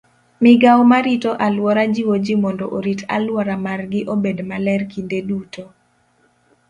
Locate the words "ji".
2.25-2.35